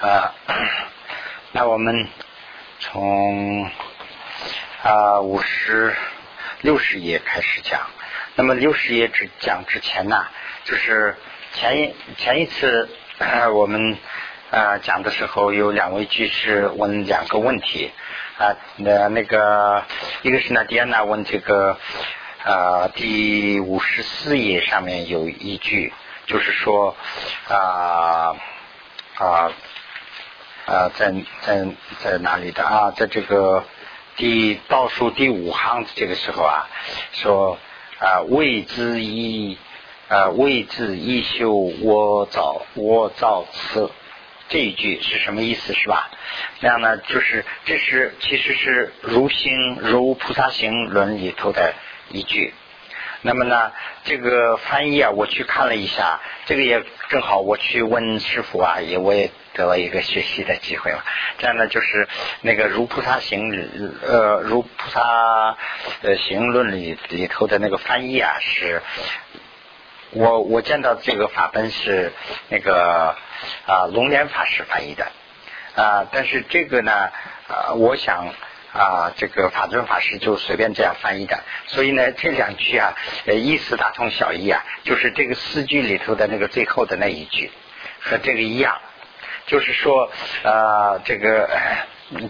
[0.00, 0.34] 啊，
[1.52, 2.06] 那我们
[2.80, 3.70] 从
[4.82, 5.96] 啊五十
[6.60, 7.80] 六十页开始讲。
[8.34, 10.26] 那么六十页之讲之前呢，
[10.64, 11.16] 就是
[11.54, 12.90] 前一前一次
[13.54, 13.96] 我们
[14.50, 17.90] 啊讲的时候，有两位居士问两个问题
[18.38, 19.82] 啊，那那个
[20.20, 21.78] 一个是呢，迪安娜问这个
[22.44, 25.94] 啊第五十四页上面有一句，
[26.26, 26.94] 就是说
[27.48, 28.36] 啊
[29.16, 29.52] 啊。
[30.66, 31.66] 啊，在在
[32.00, 32.90] 在哪里的啊？
[32.90, 33.64] 在这个
[34.16, 36.66] 第倒数第五行这个时候啊，
[37.12, 37.56] 说
[38.00, 39.56] 啊，未之一
[40.08, 43.92] 啊，未之一修，我造我造此
[44.48, 45.72] 这一句是什么意思？
[45.72, 46.10] 是吧？
[46.60, 51.74] 那样呢，就是这是其实是如心如菩萨行论里头的
[52.10, 52.52] 一句。
[53.22, 53.72] 那么呢，
[54.04, 60.98] 这个翻译啊，我去看了一下，这个也正好我去问师傅啊，也我也得了一个学习的机会嘛。
[61.38, 62.06] 这样呢，就是
[62.42, 63.50] 那个如菩萨行
[64.06, 65.56] 呃如菩萨
[66.02, 68.82] 呃行论里里头的那个翻译啊，是，
[70.10, 72.12] 我我见到这个法本是
[72.50, 73.16] 那个
[73.66, 75.06] 啊龙莲法师翻译的
[75.74, 76.92] 啊，但是这个呢
[77.48, 78.28] 啊，我想。
[78.72, 82.92] 啊，这个法尊法师就随便这样翻译的，所以呢，这两句啊，
[83.24, 87.50] 呃，意思大同小异啊，就是这个四句里头的那个最后的那一句
[88.02, 88.78] 和这个一样，
[89.46, 90.10] 就是说，
[90.42, 91.48] 呃，这个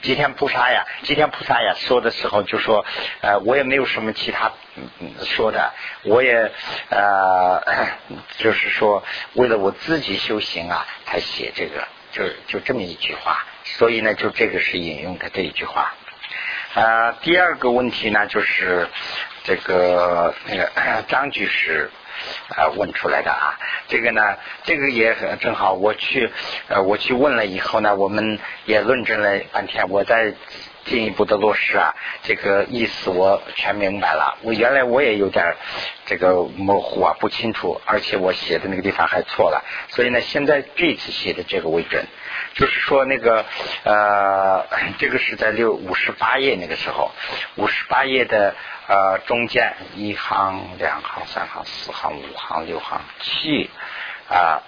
[0.02, 2.84] 吉天菩萨呀，吉天菩萨呀，说的时候就说，
[3.20, 5.72] 呃，我也没有什么其他嗯说的，
[6.04, 6.50] 我也
[6.90, 7.62] 呃，
[8.38, 9.02] 就是说，
[9.34, 15.94] 为了我自己修行啊，才写这个，就就这么一句话，所以呢，就这个是引用的这一句话。
[16.74, 18.88] 啊，第二个问题呢，就是
[19.44, 20.70] 这个那个
[21.08, 21.90] 张居士
[22.48, 26.30] 啊问出来的啊，这个呢，这个也很正好，我去
[26.68, 30.34] 呃我去问了以后呢，我们也论证了半天，我在
[30.86, 34.38] 进一步的落实啊，这个意思我全明白了。
[34.42, 35.54] 我原来我也有点
[36.06, 42.04] 这个模糊啊，不清楚，而且我写的那个地方还错了，所以呢，现在这次写的这个为准。
[42.54, 43.44] 就是说那个
[43.84, 44.64] 呃，
[44.98, 47.10] 这个是在六五十八页那个时候，
[47.56, 48.54] 五十八页的
[48.86, 53.68] 呃中间一行、两行、三行、四行、五行、六行、七
[54.30, 54.62] 啊，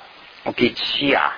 [0.57, 1.37] 第七啊，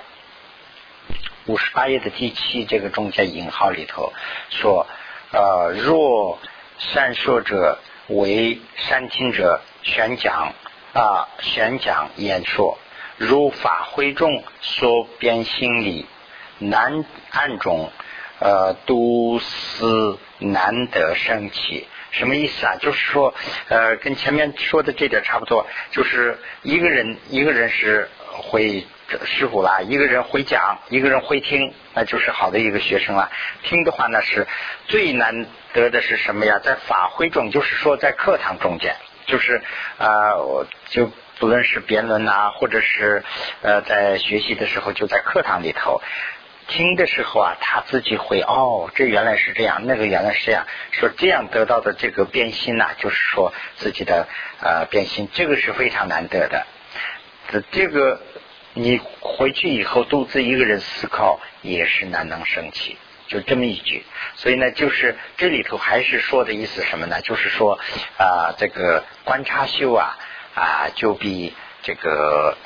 [1.47, 4.13] 五十八页的第七这个中间引号里头
[4.49, 4.87] 说
[5.31, 6.39] 呃，若
[6.77, 10.53] 善说者为善听者宣讲
[10.93, 12.77] 啊，宣讲演说，
[13.17, 16.05] 如法会众所编心理。
[16.63, 17.89] 难暗中，
[18.37, 22.75] 呃，都思难得生起，什么意思啊？
[22.79, 23.33] 就是说，
[23.67, 28.85] 呃，跟前面说的这点差不多，就是一个人，一个人是会
[29.25, 33.31] 师傅啦，一个人会讲，一个人会听，那就是好的一个学生了。
[33.63, 34.47] 听的话呢，是
[34.87, 36.59] 最难得的是什么呀？
[36.63, 38.95] 在法会中，就是说在课堂中间，
[39.25, 39.61] 就是
[39.97, 40.09] 啊，
[40.89, 43.23] 就不论是辩论呐，或者是
[43.61, 46.01] 呃，在学习的时候，就在课堂里头。
[46.67, 54.27] 听的时候啊，他自己会哦，这原来是这样，那个原来是这样，说这样得到的这个变心呐，就是说自己的
[54.61, 56.65] 呃变心，这个是非常难得的。
[57.49, 58.21] 这这个
[58.73, 64.03] 你回去以后独自一个人思考也是难能生起，就这么一句。
[64.35, 67.21] 所以呢，就是这里头还是说的意思什么呢？
[67.21, 67.79] 就是说
[68.17, 70.17] 啊，这个观察修啊
[70.55, 72.57] 啊，就比这个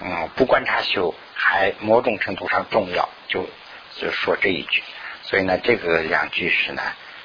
[0.00, 1.14] 嗯不观察修。
[1.34, 3.48] 还某种程度上重要，就
[3.96, 4.80] 就说这一句，
[5.24, 6.80] 所以呢，这个两句是呢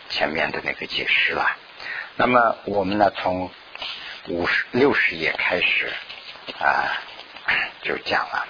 [0.10, 1.56] 前面的那个解释了。
[2.16, 3.52] 那么我们呢从
[4.28, 5.92] 五十六十页开始
[6.60, 7.00] 啊
[7.82, 8.48] 就讲了。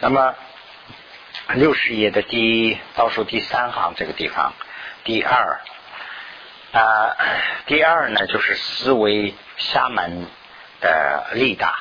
[0.00, 0.34] 那么
[1.54, 4.54] 六十页的第倒数第三行这个地方，
[5.04, 5.60] 第二
[6.72, 7.16] 啊
[7.66, 10.26] 第二呢就是思维厦门
[10.80, 11.78] 的力大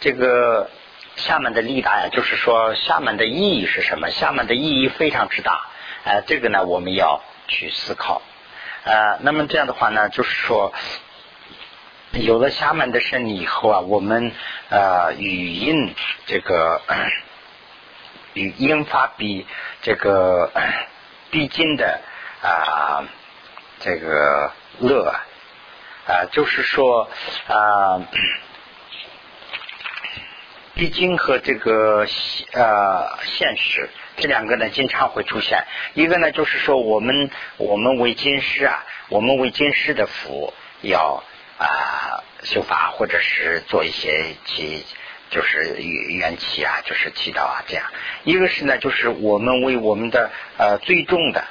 [0.00, 0.70] 这个。
[1.18, 4.10] 厦门的力大呀，就是说厦门的意义是什么？
[4.10, 5.62] 厦门的意义非常之大，
[6.04, 8.20] 呃，这个呢我们要去思考，
[8.84, 10.74] 呃，那么这样的话呢，就是说
[12.22, 14.32] 有了厦门的胜利以后啊，我们
[14.70, 15.94] 呃语音
[16.26, 16.80] 这个
[18.34, 19.46] 语音发比
[19.82, 20.50] 这个
[21.30, 22.00] 必经的
[22.42, 23.04] 啊
[23.80, 25.14] 这个乐
[26.06, 27.08] 啊，就是说
[27.48, 28.02] 啊。
[30.78, 32.06] 必经和这个
[32.52, 35.64] 呃现实这两个呢，经常会出现。
[35.94, 40.52] 一个呢，就是说我们我们为经师啊，我们为经师的福
[40.82, 41.24] 要
[41.58, 44.84] 啊修法，或者是做一些其
[45.30, 47.84] 就是缘起啊，就是祈祷啊，这样。
[48.24, 51.44] 一个是呢，就是我们为我们的呃最重的、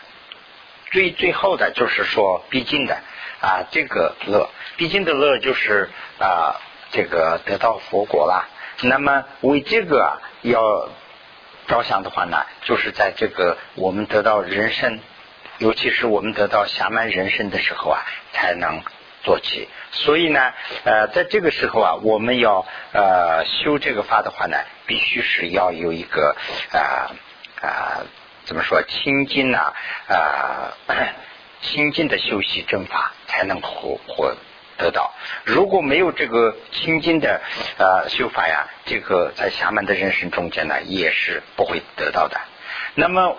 [0.92, 2.98] 最最后的，就是说必尽的
[3.42, 6.62] 啊这个乐，必尽的乐就是啊
[6.92, 8.48] 这个得到佛果啦。
[8.82, 10.90] 那么为这个要
[11.68, 15.00] 着想的话呢，就是在这个我们得到人生，
[15.58, 18.82] 尤其是我们得到暇满人生的时候啊，才能。
[19.26, 22.64] 做起，所以呢，呃，在这个时候啊，我们要
[22.94, 24.56] 呃修这个法的话呢，
[24.86, 26.36] 必须是要有一个
[26.72, 27.10] 啊
[27.60, 28.06] 啊
[28.46, 29.74] 怎么说清净呐
[30.08, 30.78] 啊
[31.64, 34.36] 清净的修习正法，才能获获
[34.78, 35.12] 得到。
[35.44, 37.42] 如果没有这个清净的
[37.80, 42.40] 呃修法呀，这个在下面的人生中间呢，也是不会得到的。
[42.94, 43.36] 那么，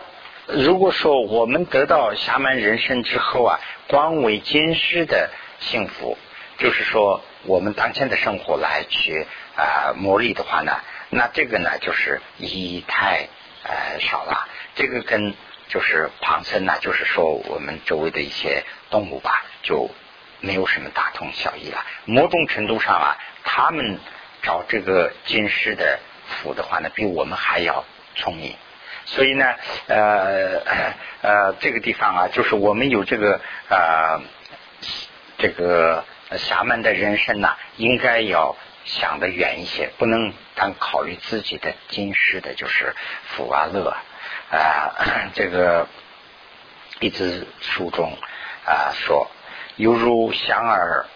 [0.49, 5.31] 如果说我们得到下面人生之后啊，光为今世的。
[5.61, 6.17] 幸福，
[6.59, 9.27] 就是说我们当前的生活来去
[9.57, 10.81] 啊磨砺的话呢，
[11.11, 13.29] 那这个呢就是意义太
[13.65, 14.49] 呃少了。
[14.75, 15.35] 这个跟
[15.69, 19.91] 就是旁生呢，就是说我们周围的一些动物吧，就
[20.41, 21.85] 没有什么大同小异了。
[22.05, 23.99] 某种程度上啊，他们
[24.43, 25.99] 找这个今世的
[26.29, 28.55] 福的话呢，比我们还要聪明。
[29.07, 29.55] 所以呢，
[29.87, 30.61] 呃
[31.23, 34.21] 呃，这个地方啊，就是我们有这个啊。
[35.39, 36.05] 这个
[36.39, 42.95] 侠门的人生呐，应该要想得远一些，不能单考虑自己的今世的，就是
[43.25, 43.97] 福啊乐
[44.51, 44.95] 啊。
[45.35, 45.87] 这个
[47.01, 48.17] 一直书中
[48.65, 49.31] 啊说，
[49.77, 51.07] 犹如香儿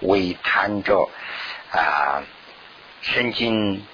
[0.00, 1.10] 为贪着
[1.70, 2.22] 啊，
[3.02, 3.86] 身经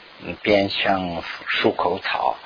[0.43, 2.37] 边生漱口草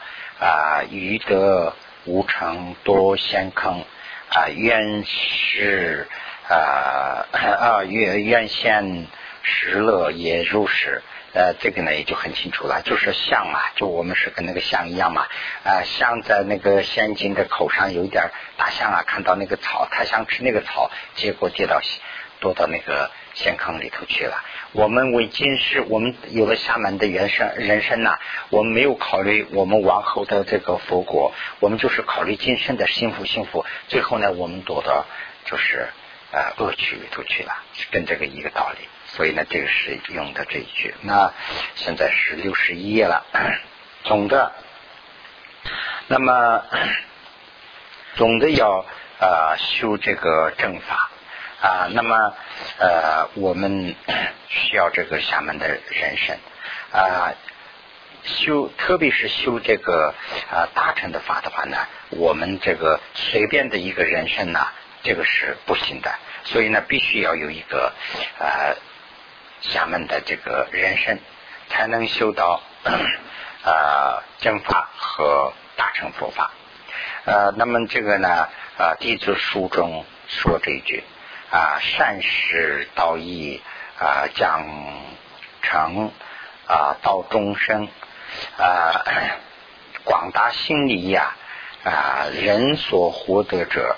[0.41, 1.75] 啊，余得
[2.07, 3.85] 无常多先坑
[4.31, 6.09] 啊，愿是。
[6.49, 9.07] 啊啊，愿愿现
[9.43, 11.03] 实乐也如是。
[11.35, 15.27] 呃，这个呢也就很清楚了，就是象啊，就我们是跟那个象一样嘛。
[15.65, 21.83] 啊，象在那个仙境的口上有一点大象啊，看到那个草，它想吃那个草，结果跌到
[22.41, 24.43] 躲到那个陷坑里头去了。
[24.73, 28.19] 我们为今世，我们有了下面的原生人生呐，
[28.49, 33.67] 我们没有考虑我们往后的这个佛果，我们就是考虑今生的幸福幸福。
[33.89, 35.05] 最后呢，我们躲到
[35.45, 35.87] 就是。
[36.33, 37.53] 啊，恶趣里头去了，
[37.91, 38.89] 跟这个一个道理。
[39.09, 40.93] 所以呢，这个是用的这一句。
[41.03, 41.33] 那
[41.77, 43.25] 现在是六十一页了，
[44.03, 44.53] 总的，
[46.09, 46.65] 那么
[48.17, 48.85] 总的要
[49.21, 51.11] 啊修这个正法
[51.63, 52.35] 啊，那么
[52.79, 53.95] 呃我们
[54.51, 56.37] 需要这个下面的人生
[56.93, 57.33] 啊
[58.25, 60.13] 修，特别是修这个
[60.51, 61.79] 啊大乘的法的话呢，
[62.11, 64.67] 我们这个随便的一个人生呢。
[65.03, 66.13] 这个是不行的，
[66.45, 67.93] 所以呢，必须要有一个
[68.39, 68.77] 呃
[69.61, 71.19] 下面的这个人生，
[71.69, 72.61] 才能修到
[73.63, 76.51] 呃正法和大乘佛法。
[77.25, 78.49] 呃，那么这个呢，
[78.79, 81.03] 呃，弟子书中说这一句
[81.51, 83.61] 啊，善始道义
[83.99, 84.65] 啊，讲
[85.63, 86.11] 成
[86.67, 87.89] 啊，到终生
[88.59, 89.05] 啊，
[90.05, 91.35] 广大心理呀
[91.85, 93.97] 啊，人所获得者。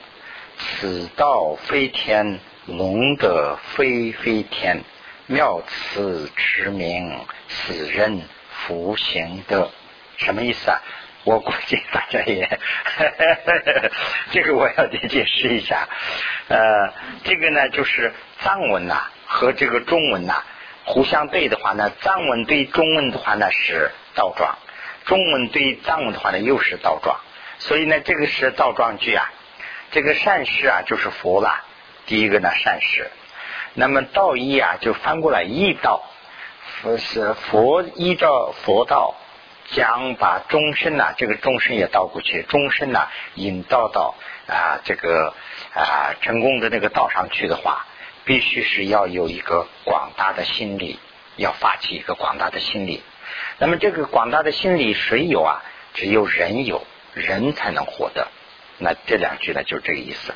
[0.58, 4.82] 此道非天，龙德非飞天，
[5.26, 7.16] 妙此之名，
[7.48, 9.70] 此人福行德，
[10.16, 10.82] 什么意思啊？
[11.24, 12.58] 我估计大家也，
[14.32, 15.88] 这个我要得解释一下。
[16.48, 16.92] 呃，
[17.24, 20.42] 这个呢，就是藏文呐和这个中文呐
[20.84, 24.56] 互相对的话呢，藏文对中文的话呢是倒装，
[25.04, 27.20] 中文对藏文的话呢又是倒装，
[27.58, 29.30] 所以呢，这个是倒装句啊。
[29.90, 31.64] 这个善事啊，就是佛了。
[32.06, 33.10] 第一个呢，善事。
[33.74, 36.02] 那么道义啊，就翻过来义道。
[36.82, 39.14] 佛是佛依照佛道，
[39.70, 44.14] 将把终身呐，这个终身也倒过去，终身呐引导到
[44.46, 45.34] 啊这个
[45.74, 47.86] 啊成功的那个道上去的话，
[48.24, 50.98] 必须是要有一个广大的心理，
[51.36, 53.02] 要发起一个广大的心理。
[53.58, 55.62] 那么这个广大的心理谁有啊？
[55.94, 58.28] 只有人有，人才能获得。
[58.78, 60.32] 那这两句呢，就是这个意思。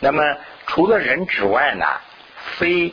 [0.00, 0.22] 那么
[0.66, 1.86] 除了人之外呢，
[2.58, 2.92] 非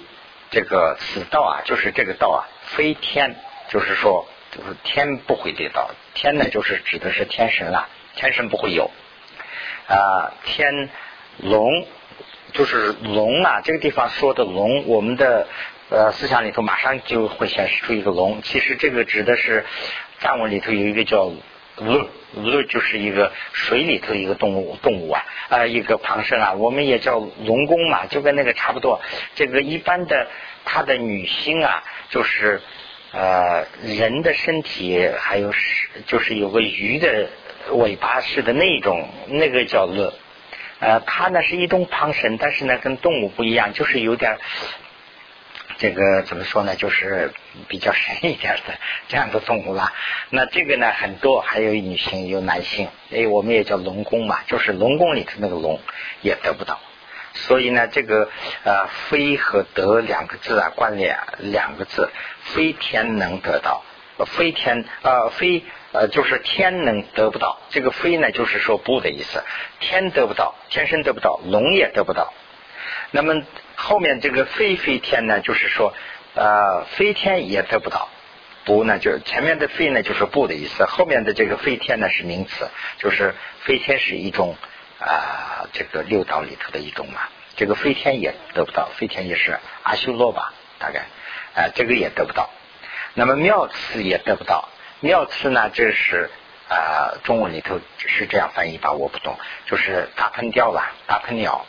[0.52, 2.40] 这个此道啊，就是这个道啊，
[2.76, 3.36] 非天，
[3.70, 5.90] 就是说，就是天不会得到。
[6.14, 8.92] 天呢，就是指的是天神了，天神不会有
[9.88, 10.32] 啊。
[10.46, 10.90] 天
[11.38, 11.88] 龙
[12.54, 15.48] 就是龙啊，这个地方说的龙，我们的
[15.90, 18.42] 呃思想里头马上就会显示出一个龙。
[18.44, 19.66] 其实这个指的是
[20.20, 21.32] 藏文里头有一个叫。
[21.78, 29.02] 鹅，鹅就是一个水里头一个动物，动物啊，啊，一个旁生啊，我们也叫龙宫嘛，就跟那个差不多。
[29.36, 30.28] 这个一般的，
[30.66, 32.62] 它的女星啊，就是
[33.12, 37.30] 呃人的身体还有是就是有个鱼的
[37.72, 40.14] 尾巴似的那种，那个叫乐。
[40.80, 44.38] 呃，它呢是一种旁身，但是呢跟动物不一样，就是有点
[45.78, 47.34] 这个怎么说呢，就是
[47.68, 48.74] 比较深一点的
[49.08, 49.94] 这样的动物啦。
[50.30, 55.80] 那这个呢很多，还有女性有男性，哎，我们也叫龙宫嘛，就是龙宫里头那个龙
[56.22, 56.80] 也得不到。
[57.34, 58.30] 所以呢，这个
[58.64, 62.10] 呃非和得两个字啊，关联两个字，
[62.44, 63.84] 非天能得到，
[64.26, 65.64] 非天呃非。
[65.96, 69.44] 呃，就是天能得不到，这个非呢，就是说不的意思。
[69.80, 72.34] 天得不到，天生得不到，龙也得不到。
[73.12, 73.44] 那么
[73.76, 75.94] 后面这个非飞天呢，就是说
[76.36, 78.10] 呃，飞天也得不到。
[78.66, 80.86] 不呢，就前面的飞呢，就是不的意思。
[80.86, 84.56] 后面的这个飞天呢是名词，就是飞天是一种
[85.00, 87.22] 啊，这个六道里头的一种嘛。
[87.56, 91.02] 这个飞天也得不到，飞天也是阿修罗吧，大概
[91.56, 92.50] 啊，这个也得不到。
[93.16, 94.70] 那么妙次也得不到。
[95.02, 95.70] 妙词呢？
[95.74, 96.30] 这是
[96.70, 98.94] 啊，中文里头是这样翻译吧？
[98.94, 101.66] 我不懂，就是大喷雕吧，大喷鸟。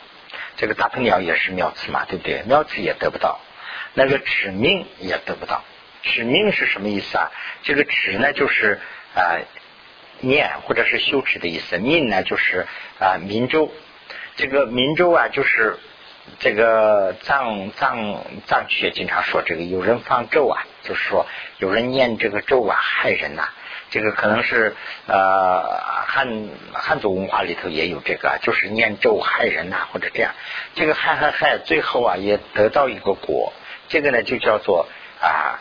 [0.57, 2.43] 这个大鹏鸟也是妙词嘛，对不对？
[2.43, 3.39] 妙词也得不到，
[3.93, 5.63] 那个指命也得不到。
[6.01, 7.31] 指命是什么意思啊？
[7.63, 8.79] 这个指呢，就是
[9.15, 9.39] 啊
[10.19, 11.77] 念或者是修持的意思。
[11.77, 12.67] 命呢，就是
[12.99, 13.71] 啊明咒。
[14.35, 15.77] 这个明咒啊，就是
[16.39, 20.63] 这个藏藏藏区也经常说这个有人放咒啊。
[20.83, 21.25] 就是说，
[21.57, 23.49] 有人念这个咒啊，害人呐。
[23.89, 24.75] 这个可能是
[25.07, 30.33] 呃汉汉族文化里头也有这个，就是念咒害人呐，或者这样。
[30.73, 33.53] 这个害害害，最后啊也得到一个果。
[33.87, 34.87] 这个呢就叫做
[35.21, 35.59] 啊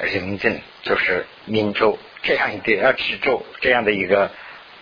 [0.00, 4.30] 人证，就是民咒这样一个要持咒这样的一个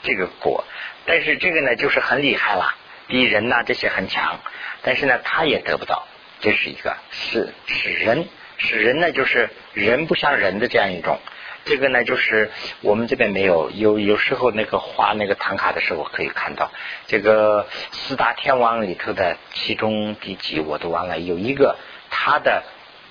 [0.02, 0.64] 这个果。
[1.06, 2.74] 但是这个呢就是很厉害了，
[3.06, 4.40] 比人呐这些很强，
[4.82, 6.06] 但是呢他也得不到。
[6.40, 8.28] 这是一个是使人。
[8.62, 11.18] 使人呢，就是人不像人的这样一种，
[11.64, 12.50] 这个呢，就是
[12.80, 16.70] 我们这边没有，有有时候那个画那个唐卡的时候可以看到，
[17.06, 21.76] 这个四大天王里头的其中第几我都忘了，有一个
[22.10, 22.62] 他的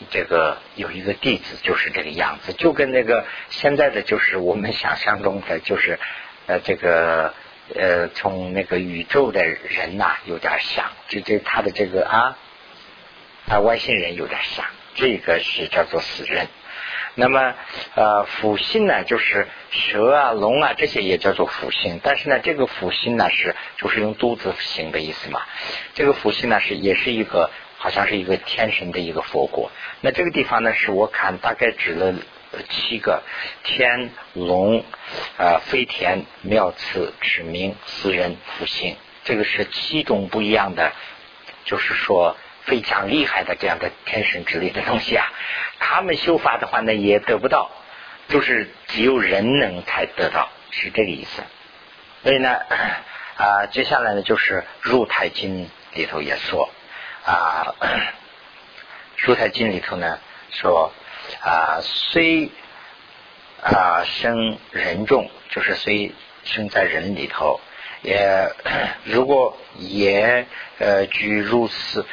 [0.09, 5.99] 这个有一个弟子就是这个样子，就跟那个现在的就是我们想象中的就是
[6.47, 7.33] 呃这个
[7.75, 12.37] 呃从那个宇宙的人呐有点像，就这他的这个啊
[13.47, 14.65] 啊外星人有点像。
[14.95, 16.47] 这个是叫做死人，
[17.19, 17.53] 那么
[17.95, 25.41] 呃腐心呢，就是蛇啊、龙啊这些也叫做腐心，但是呢，这个腐心呢是就是用肚子形的意思嘛。
[25.93, 29.69] 这个腐心呢是也是一个好像是一个天神的一个佛国。
[29.99, 32.15] 那这个地方呢，是我看大概指了
[32.69, 33.21] 七个
[33.65, 34.85] 天龙
[35.37, 38.95] 啊飞田妙次指明死人腐心，
[39.25, 40.93] 这个是七种不一样的，
[41.65, 42.37] 就是说。
[42.69, 45.25] 非常厉害的这样的天神之类的东西啊，
[45.79, 47.71] 他们修法的话呢，也得不到，
[48.27, 51.41] 就是只有人能才得到，是这个意思。
[52.21, 52.59] 所以呢，
[53.37, 56.69] 啊，接下来呢就是入太经里头也说
[57.25, 57.73] 啊，
[59.17, 60.19] 入太经里头呢
[60.51, 60.93] 说
[61.41, 62.51] 啊，虽
[63.63, 67.59] 啊生人众，就是虽生在人里头，
[68.03, 68.53] 也
[69.05, 70.45] 如果也
[70.77, 72.05] 呃居如此。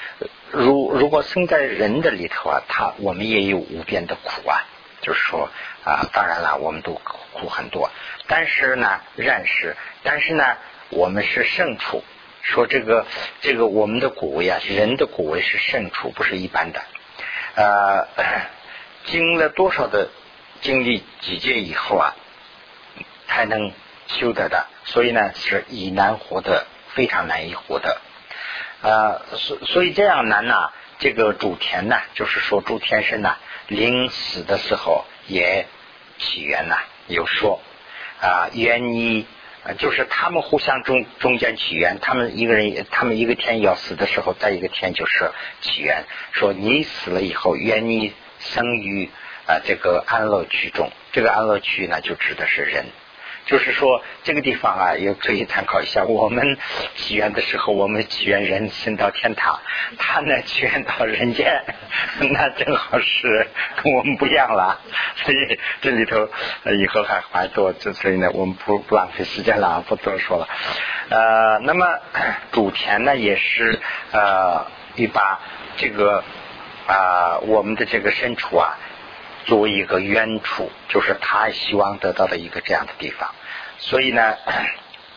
[0.56, 4.64] 如如果生在人的里头啊，他我们也有无边的苦啊，
[5.02, 5.50] 就是说
[5.84, 7.90] 啊，当然了，我们都苦很多，
[8.26, 10.56] 但是呢，认识，但是呢，
[10.88, 12.02] 我们是胜处。
[12.40, 13.04] 说这个
[13.42, 16.80] 这个我们的果位啊，人的果位是胜处，不是一般的。
[17.56, 18.08] 呃，
[19.04, 20.08] 经了多少的
[20.62, 22.16] 经历几劫以后啊，
[23.26, 23.72] 才能
[24.06, 28.00] 修得的，所以呢，是以难活的，非常难以活的。
[28.83, 30.54] 呃，所所以这样难呢？
[30.99, 33.37] 这个主田呢，就是说主天神呢，
[33.68, 35.66] 临死的时候也
[36.18, 37.61] 起源呐，有说
[38.21, 39.26] 啊，原一
[39.78, 45.30] 就是他们互相中中间起源，他们一个人，他们一个天要死的时候，再一个天就是
[45.61, 49.11] 起源，说你死了以后，愿你生于
[49.47, 52.87] 啊这个安乐区中，这个安乐区呢，就指的是人。
[53.46, 56.04] 就是说，这个地方啊，也可以参考一下。
[56.04, 56.58] 我们
[56.96, 59.60] 起源的时候，我们起源人先到天堂，
[59.98, 61.62] 他呢起源到人间，
[62.32, 63.46] 那正好是
[63.82, 64.80] 跟我们不一样了。
[65.24, 66.28] 所以这里头
[66.76, 70.48] 以后还还多，所以呢，我们不不浪费时间了，不多说了。
[71.08, 71.86] 呃，那么
[72.50, 73.78] 主田呢，也是
[74.10, 75.40] 呃，你把
[75.76, 76.24] 这个
[76.88, 78.76] 啊，我们的这个身处啊。
[79.46, 83.34] 作为一个冤处，就是他希望得到的一个这样的地方，
[83.78, 84.36] 所以呢，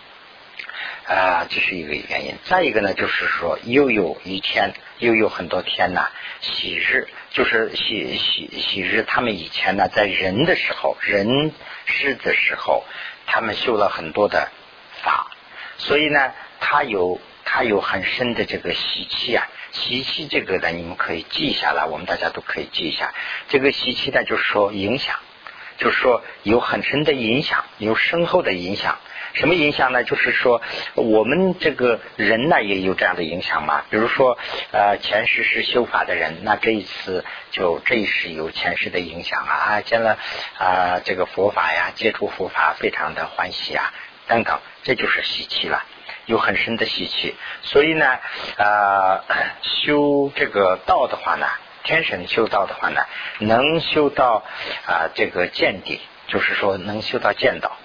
[1.09, 2.36] 啊，这是一个原因。
[2.45, 6.09] 再一个呢，就是说又有一天，又有很多天呐，
[6.41, 9.03] 喜日就是喜喜喜日。
[9.07, 11.51] 他们以前呢，在人的时候，人
[11.86, 12.86] 世的时候，
[13.25, 14.50] 他们修了很多的
[15.01, 15.31] 法，
[15.77, 17.19] 所以呢，他有
[17.51, 19.48] 他有很深的这个习气啊。
[19.72, 23.12] 习气这个呢，你们可以记下来，我们大家都可以记一下。
[23.48, 25.15] 这个习气呢，就是说影响，
[25.77, 29.00] 就是说有很深的影响，有深厚的影响。
[29.34, 30.03] 什么影响呢？
[30.03, 30.62] 就是说，
[30.96, 33.84] 我们这个人呢也有这样的影响嘛。
[33.89, 34.38] 比如说，
[34.72, 40.18] 呃，前世是修法的人，那这一次就这一世有前世的影响啊，见了
[40.58, 43.94] 啊这个佛法呀，接触佛法非常的欢喜啊，
[44.27, 45.86] 等等，这就是习气了，
[46.29, 47.36] 有很深的习气。
[47.63, 48.05] 所以呢，
[48.57, 49.24] 啊，
[49.62, 51.48] 修这个道的话呢，
[51.83, 53.01] 天神修道的话呢，
[53.39, 54.43] 能修到
[54.86, 57.75] 啊这个见地，就是说能修到见道。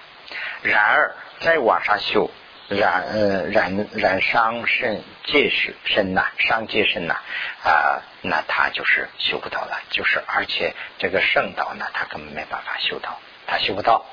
[0.61, 1.15] 然而。
[1.41, 2.31] 再往上修，
[2.69, 7.15] 染呃染染伤肾戒是肾呐，伤戒肾呐
[7.61, 14.05] 啊，那他就是修不到了，就是而且这个圣道呢，他根本没办法修到，他修不到。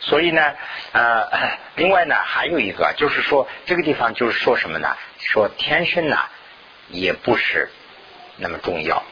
[0.00, 0.54] 所以呢，
[0.92, 1.28] 呃，
[1.76, 4.96] 另外呢，还有一个就是说，这个地方就是说什么呢？
[5.18, 6.18] 说天生呢，
[6.88, 7.68] 也不是
[8.36, 9.02] 那么重要，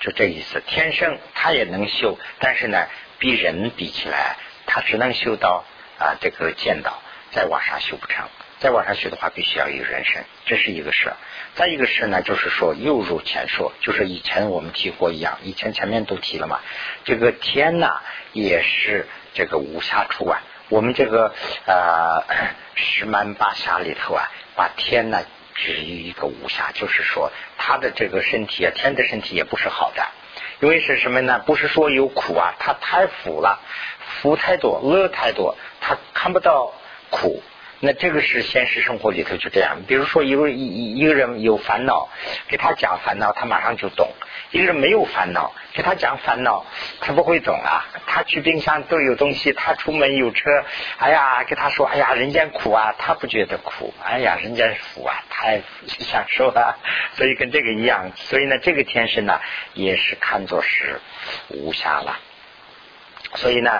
[0.00, 0.62] 就这意思。
[0.66, 2.86] 天生他也能修，但是呢，
[3.18, 5.64] 比人比起来，他只能修到
[5.98, 7.02] 啊这个剑道。
[7.32, 8.24] 再往上修不成，
[8.58, 11.12] 再往上学的话，必须要有人身，这是一个事。
[11.54, 16.60] 再一个事呢，就是说又如前说，就是以前我们提过一样，以前前面都提了嘛。
[17.04, 18.00] 这个天呐，
[18.32, 20.40] 也是这个无暇处啊。
[20.70, 21.34] 我们这个
[21.66, 22.24] 呃
[22.74, 25.20] 十蛮八侠里头啊，把天呢
[25.54, 30.02] 置于一个无暇，就是说他的这个身体啊，天的身体也不是好的，
[30.60, 31.42] 因为是什么呢？
[31.46, 33.60] 不是说有苦啊，他太福了，
[34.22, 36.72] 福太多，恶太多，他看不到。
[37.08, 37.40] 苦，
[37.80, 39.82] 那这个是现实生活里头就这样。
[39.86, 42.08] 比如说，一个一一个人有烦恼，
[42.48, 44.08] 给他讲烦恼，他马上就懂；
[44.50, 46.64] 一个人没有烦恼，给他讲烦恼，
[47.00, 47.84] 他不会懂啊。
[48.06, 50.64] 他去冰箱都有东西，他出门有车，
[50.96, 56.78] 哎呀，给他说，哎呀，人间苦啊，他不觉得苦，哎呀，人间福啊，太享受了。
[57.14, 59.38] 所以跟这个一样，所以呢，这个天生呢，
[59.74, 61.00] 也是看作是
[61.48, 62.18] 无暇了。
[63.36, 63.70] 所以呢，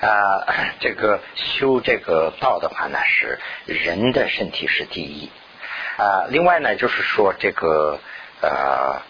[0.00, 0.44] 啊，
[0.80, 5.30] 这个修这个道的话呢，是人的身体是第一
[5.96, 6.26] 啊。
[6.28, 7.98] 另外呢，就是说这个
[8.42, 9.00] 呃，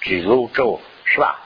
[0.00, 1.40] 举楼咒是吧？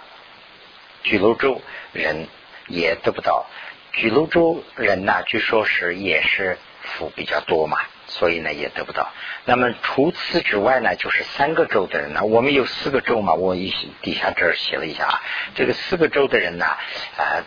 [1.02, 1.60] 举楼咒
[1.92, 2.28] 人
[2.68, 3.46] 也得不到，
[3.92, 9.12] 举楼咒人呢，据说是也是福比较多嘛，所以呢也得不到。
[9.44, 15.22] 那么除此之外呢，就是三个州的人呢，我们有四个州嘛，我一底下这儿写了一下啊，
[15.56, 17.42] 这个四个州的人呢，啊。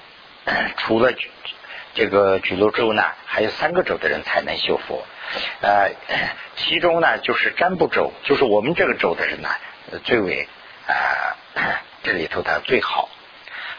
[0.78, 1.12] 除了
[1.94, 5.06] 这个居罗州呢，还有三个州的人才能修佛。
[5.62, 5.92] 呃，
[6.56, 9.50] 其中呢，就是占卜州，就是我们这个州的人呢，
[10.04, 10.48] 最为
[10.88, 10.96] 呃
[12.04, 13.10] 这里头的最好。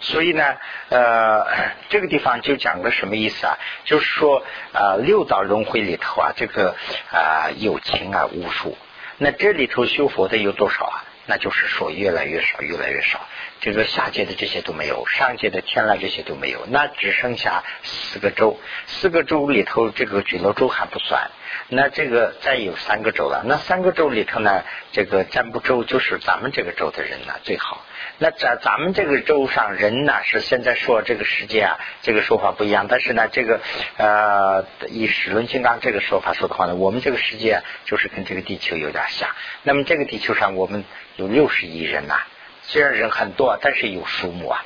[0.00, 0.44] 所以呢，
[0.90, 1.44] 呃，
[1.88, 3.58] 这个地方就讲个什么意思啊？
[3.84, 6.76] 就是说，呃，六道轮回里头啊，这个
[7.10, 8.76] 啊有情啊无数。
[9.16, 11.04] 那这里头修佛的有多少啊？
[11.28, 13.20] 那就是说越来越少，越来越少。
[13.60, 21.30] 这个下界的这些都没有，上界的天籁这些都没有，那只剩下四个州，四个州里头这个举罗州还不算，
[21.68, 27.84] 那这个再有三个州了，那三个州里头呢，这个占卜州就是咱们这个州的人呢最好。
[28.18, 33.60] 那咱咱们这个州上人呢是现在说这个世界啊，这个说法不一样，但是呢这个
[33.96, 39.28] 呃以史论金刚这个说法说的话呢，我们这个世界就是跟这个地球有点像。
[39.62, 40.84] 那么这个地球上我们
[41.16, 42.16] 有六十亿人呐。
[42.62, 44.62] 虽然人很多，但是有数目啊。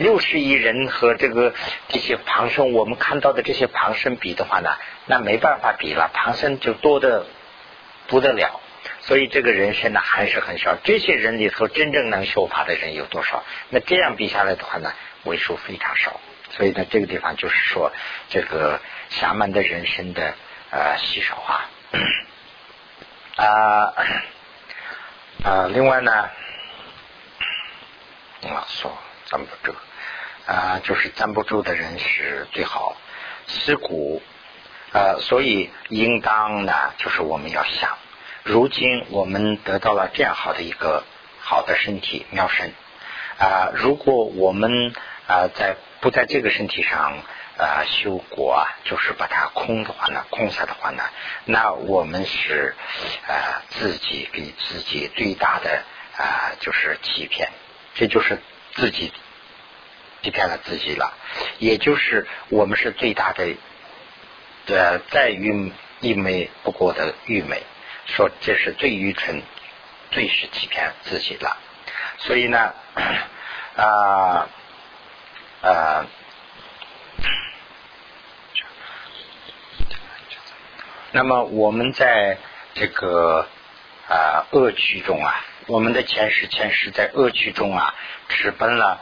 [0.00, 1.52] 六十亿人和这个
[1.88, 4.70] 这些旁生，我们看到的这些旁生比的话呢，
[5.04, 6.10] 那没办法比了。
[6.14, 7.26] 旁生就多的
[8.08, 8.62] 不得了，
[9.02, 10.74] 所以这个人生呢还是很少。
[10.82, 13.44] 这些人里头真正能修法的人有多少？
[13.68, 14.90] 那这样比下来的话呢，
[15.24, 16.18] 为数非常少。
[16.52, 17.92] 所以呢，这个地方就是说，
[18.30, 20.34] 这个侠满的人生的
[20.70, 21.68] 呃稀少啊
[23.36, 23.44] 啊
[25.44, 26.30] 啊，另外呢。
[28.48, 29.76] 啊，说咱们不住
[30.46, 32.96] 啊，就是站不住的人是最好
[33.46, 34.22] 尸骨
[34.92, 37.96] 呃，所以应当呢，就是我们要想，
[38.42, 41.04] 如今我们得到了这样好的一个
[41.40, 42.72] 好的身体妙身
[43.38, 44.92] 啊，如果我们
[45.28, 47.18] 啊在不在这个身体上
[47.56, 51.04] 啊修果啊，就是把它空的话呢，空下的话呢，
[51.44, 52.74] 那我们是
[53.28, 55.82] 啊自己给自己最大的
[56.16, 57.48] 啊就是欺骗。
[57.94, 58.38] 这就是
[58.74, 59.12] 自己
[60.22, 61.14] 欺骗了自己了，
[61.58, 63.56] 也就是我们是最大的，
[64.66, 67.62] 呃，在于一枚不过的愚昧，
[68.06, 69.42] 说这是最愚蠢、
[70.10, 71.56] 最是欺骗自己了。
[72.18, 72.74] 所以呢，
[73.76, 74.48] 啊
[75.62, 76.06] 啊，
[81.12, 82.36] 那么我们在
[82.74, 83.46] 这个
[84.08, 87.94] 啊恶趣中啊，我们的前世前世在恶趣中啊，
[88.28, 89.00] 直奔了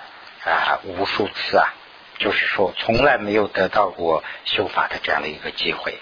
[0.48, 1.74] 啊无数次啊。
[2.18, 6.00] 就是说，从来没有得到过修法的这样的一个机会。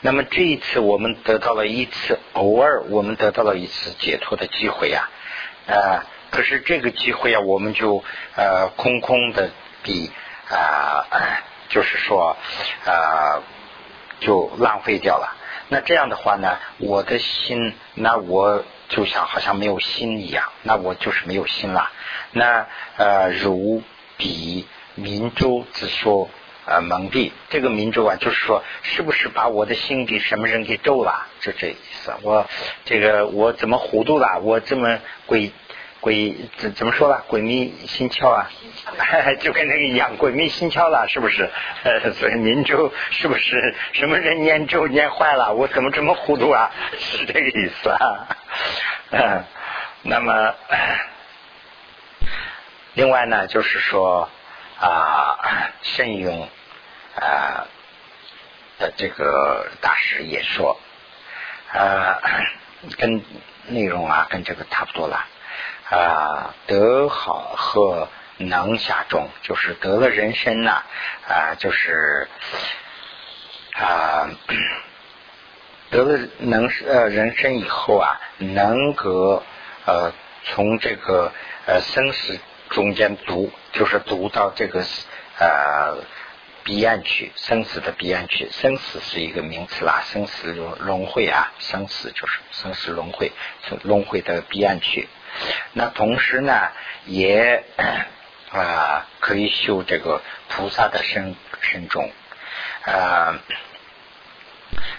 [0.00, 5.08] 那么这一次，我们得到了一次，偶尔我们得到了一次解脱的机会呀。
[5.66, 8.02] 呃，可是这个机会啊，我们就
[8.34, 9.50] 呃空空的
[9.84, 10.10] 比
[10.50, 11.06] 啊，
[11.68, 12.36] 就是说
[12.84, 13.40] 啊，
[14.18, 15.36] 就浪费掉了。
[15.68, 21.90] 那这样的话呢，我的心，那我就像好像没有心一样，那我就是没有心了。
[22.32, 22.66] 那
[22.96, 23.82] 呃，如
[24.16, 24.66] 彼。
[24.96, 26.30] 明珠之说，
[26.66, 31.26] 呃，蒙蔽这个明珠啊，就是说，是不是把我的心给什么人给咒了？
[31.40, 32.12] 就这意思。
[32.22, 32.46] 我
[32.84, 34.38] 这个我怎么糊涂了？
[34.40, 35.50] 我这么鬼
[36.04, 37.24] 鬼怎怎么说了？
[37.28, 38.50] 鬼迷心窍啊，
[39.40, 41.48] 就跟那个一样，鬼迷心窍了，是不是？
[42.18, 45.54] 所以明州是不是什么人念咒念坏了？
[45.54, 46.70] 我怎么这么糊涂啊？
[46.98, 48.28] 是这个意思啊。
[49.12, 49.44] 嗯，
[50.02, 50.54] 那么
[52.92, 54.28] 另外呢，就是说。
[54.76, 55.38] 啊，
[55.82, 56.48] 慎用
[57.14, 57.64] 啊
[58.78, 60.78] 的这个大师也说，
[61.72, 62.18] 啊，
[62.98, 63.22] 跟
[63.68, 65.24] 内容啊跟这个差不多了
[65.94, 70.82] 啊，得好和能下中，就是得了人身呐
[71.28, 72.28] 啊，就是
[73.72, 74.30] 啊
[75.90, 79.42] 得了能呃人身以后啊，能够
[79.86, 80.12] 呃
[80.44, 81.32] 从这个
[81.66, 82.38] 呃生死。
[82.70, 84.82] 中间读就是读到这个
[85.38, 85.98] 呃
[86.64, 93.30] 彼岸去，生死的彼岸去，生死是一个名词啦，生死轮轮回啊，生死就是生死轮回，
[93.82, 95.08] 轮回的彼岸去。
[95.72, 96.68] 那同时呢，
[97.06, 97.64] 也
[98.50, 102.10] 啊可以修这个菩萨的身身中
[102.84, 103.38] 啊。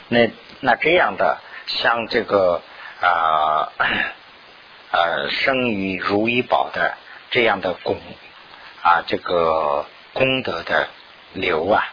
[0.10, 2.62] 那那这样的像这个
[3.02, 3.72] 啊
[4.92, 6.98] 呃生于如意宝的。
[7.32, 7.98] 这样的功
[8.82, 10.88] 啊，这个功德的
[11.34, 11.84] 流啊，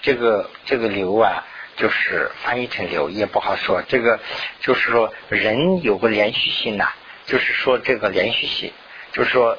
[0.00, 1.44] 这个这个流啊，
[1.76, 3.82] 就是翻译成流也不好说。
[3.82, 4.20] 这个
[4.60, 6.92] 就是说，人有个连续性呐，
[7.30, 8.72] 就是说这个连续性，
[9.12, 9.56] 就是说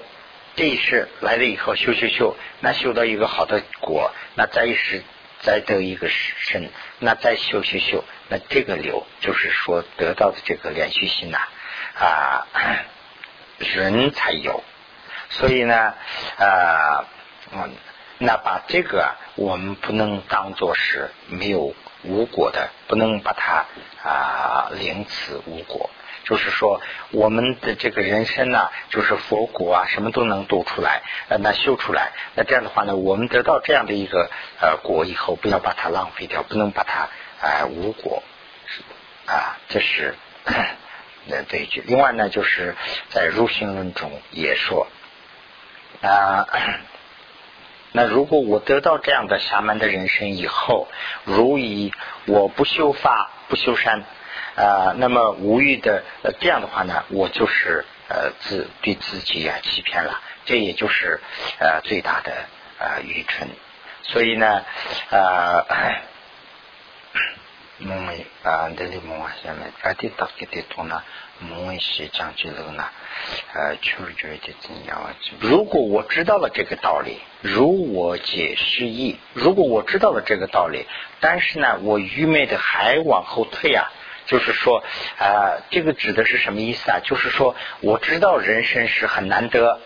[0.58, 5.04] 这一世来了以后修修修，那修到一个好的果，那再一世
[5.40, 11.38] 再得一个身，那再修修修，那这个流就是说得到的这个连续性呐
[11.98, 12.46] 啊，
[13.58, 14.64] 人才有。
[15.30, 15.94] 所以呢，
[16.38, 17.06] 呃，
[18.18, 23.66] 那把这个我们不能当做是没有无果的，不能把它
[24.04, 25.90] 啊凌此无果。
[26.24, 26.82] 就是说，
[27.12, 32.12] 我们的这个人生呢，就是佛果啊，什么都能度出来，呃那修出来。
[32.36, 34.30] 那这样的话呢，我们得到这样的一个
[34.62, 37.10] 呃果以后，不要把它浪费掉，不能把它
[37.46, 38.24] 啊无果。
[39.28, 40.16] 啊，这是
[41.26, 41.84] 那这一句。
[41.86, 42.76] 另外呢，就是
[43.10, 44.88] 在入心论中也说。
[46.02, 46.48] 啊，
[47.94, 50.88] 那如果我得到这样的侠门的人生以后，
[51.24, 51.94] 如以
[52.26, 54.04] 我不修法不修善
[54.56, 56.04] 啊，那么无欲的
[56.40, 61.20] 这样的话呢，我就是呃自对自己啊欺骗了，这也就是
[61.60, 62.34] 呃最大的
[62.80, 63.48] 呃愚蠢。
[64.04, 64.66] 所以呢，
[65.10, 65.66] 呃，
[67.80, 68.08] 梦
[68.44, 71.02] 啊，这里梦啊，下面阿弟打给的多呢。
[71.40, 72.88] 梦一些讲这个呢，
[73.54, 75.16] 呃，确觉得怎样？
[75.40, 80.86] 如果我知道了这个道理，如我解释义，如果我知道了这个道理，
[81.20, 83.92] 但是呢，我愚昧的还往后退啊，
[84.32, 84.82] 就是说，
[85.20, 87.00] 啊，这个指的是什么意思啊？
[87.04, 89.82] 就是说，我知道人生是很难得。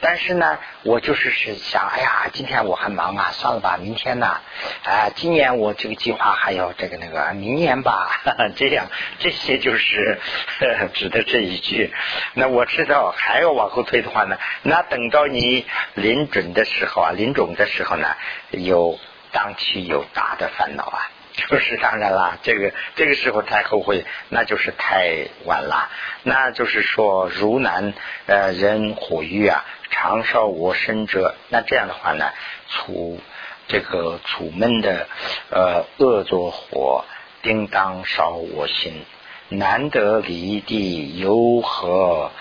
[0.00, 4.40] 但是呢，我就是是想，哎呀，今天我很忙啊，算了吧，明天呢，
[4.84, 8.08] 啊，今年我这个计划还有这个那个，明年吧，
[8.54, 8.86] 这样，
[9.18, 10.20] 这些就是
[10.94, 11.92] 指的这一句。
[12.34, 18.06] 那我知道还要往后推的话呢，那等到你临准的时候啊，临终的时候呢，
[18.50, 18.96] 有
[19.32, 21.10] 当期有大的烦恼啊。
[21.48, 25.88] 就是当然啦，这个这个时候太后悔，那就是太晚了。
[26.24, 27.94] 那就是说，如难
[28.26, 31.36] 呃人火欲啊，长烧我身者。
[31.48, 32.32] 那这样的话呢，
[32.68, 33.20] 楚
[33.68, 35.06] 这个楚闷的
[35.50, 37.04] 呃恶作火，
[37.42, 39.04] 叮当烧我心。
[39.50, 42.32] 难得离地有何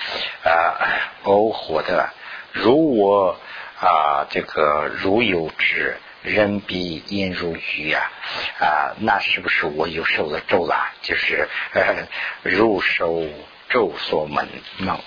[0.43, 0.75] 呃
[1.23, 2.09] 偶火的？
[2.51, 3.37] 如我
[3.79, 8.11] 啊这个如有之人比阴如鱼啊
[8.59, 10.91] 啊，那是不是我又受了咒了？
[11.01, 11.47] 就是
[12.43, 13.23] 入受
[13.69, 14.99] 咒所蒙蒙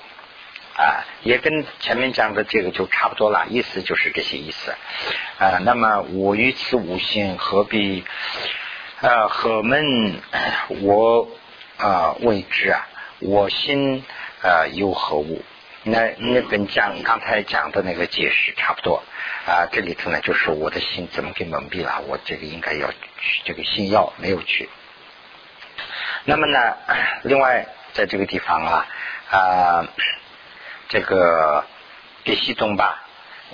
[0.77, 4.75] 啊，也跟前面讲的这个就差不多了，意思就是这些意思
[5.39, 5.59] 啊。
[5.59, 8.05] 那么我于此无心，何必
[9.01, 9.29] 啊？
[9.29, 10.21] 何门
[10.81, 11.29] 我
[11.77, 12.87] 啊未知啊？
[13.19, 14.05] 我心
[14.43, 15.43] 啊有何物？
[15.83, 19.03] 那那跟讲刚才讲的那个解释差不多
[19.47, 22.03] 啊，这里头呢就是我的心怎么给蒙蔽了？
[22.07, 24.69] 我这个应该要去这个心药没有去。
[26.25, 26.77] 那么呢，
[27.23, 28.87] 另外在这个地方啊
[29.31, 29.89] 啊，
[30.91, 31.65] 这个
[32.25, 33.03] 别西东吧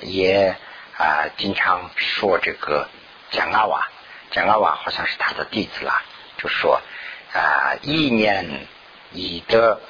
[0.01, 0.57] 也
[0.99, 2.89] 啊经常说这个
[3.31, 3.87] 蒋阿瓦，
[4.33, 6.03] 蒋阿瓦好像是他的弟子啦，
[6.39, 6.81] 就说
[7.33, 8.67] 啊一年
[9.13, 9.81] 以的。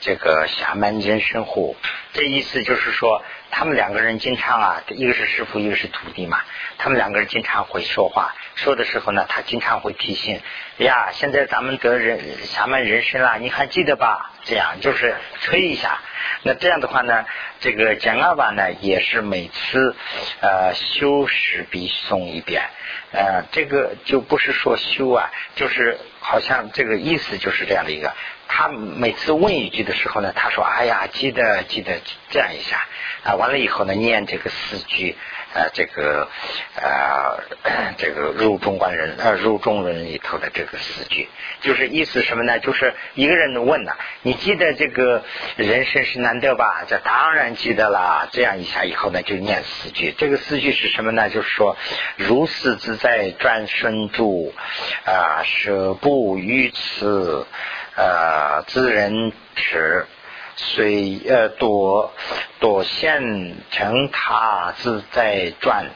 [0.00, 1.76] 这个侠门人生户，
[2.12, 6.40] 这意思就是说，他们两个人经常啊，一个是师傅，一个是徒弟嘛。
[6.76, 10.40] 他们两个人经常会说话，说的时候呢，他经常会提醒：
[10.78, 14.32] 呀，现在咱们得人侠门人生了，你还记得吧？
[14.44, 16.00] 这样就是吹一下。
[16.42, 17.24] 那这样的话呢，
[17.60, 19.96] 这个讲阿巴呢，也是每次
[20.40, 22.64] 呃修时必诵一遍。
[23.12, 28.12] 呃，这个就不是说修啊，就是好像这个意思就是这样的一个。
[28.48, 32.86] 他每次问一句的时候呢，他说：“哎呀，记得记得这样一下
[33.24, 35.16] 啊。”完了以后呢，念这个四句，
[35.54, 36.28] 呃，这个
[36.76, 41.28] 呃， 这个入中观人呃入中人里头的这个四句，
[41.62, 42.58] 就是意思什么呢？
[42.60, 45.24] 就是一个人问呢，你记得这个
[45.56, 46.84] 人生是难得吧？
[46.88, 48.28] 这当然记得啦。
[48.30, 50.12] 这样一下以后呢，就念四句。
[50.16, 51.28] 这个四句是什么呢？
[51.30, 51.76] 就是说，
[52.16, 54.54] 如是自在转身住
[55.04, 57.46] 啊，舍不于此。
[57.96, 60.06] 呃自人持
[60.56, 62.12] 虽呃多
[62.60, 65.86] 多现成他自在转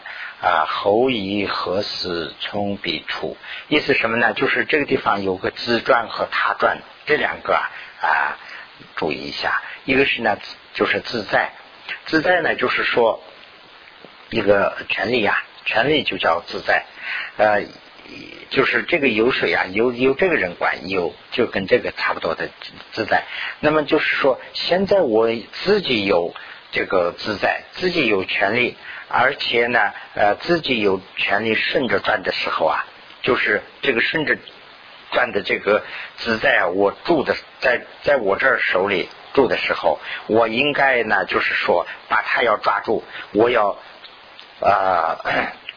[0.41, 3.37] 啊，后以何时从彼处？
[3.69, 4.33] 意思什么呢？
[4.35, 8.39] 就是这个地方有个自转和他转这两个啊，
[8.97, 9.63] 注意一下。
[9.85, 10.39] 一个是呢，
[10.75, 11.51] 就是自在，
[12.07, 13.21] 自在呢，就是说
[14.31, 16.85] 一个权利呀，权利就叫自在，
[17.37, 17.63] 呃。
[18.51, 22.49] 就是这个有水啊，由由这个人管，有就跟这个差不多的
[22.93, 23.25] 自在。
[23.61, 26.35] 那么就是说，现在我自己有
[26.73, 28.77] 这个自在，自己有权利，
[29.09, 32.87] 而且呢，呃，自己有权利顺着转的时候啊，
[33.23, 34.39] 就是这个顺着
[35.13, 35.85] 转的这个
[36.17, 43.77] 自在啊，我住的在在我这儿手里住的时候，我应该呢，就是说把它要抓住，我要
[44.61, 45.19] 啊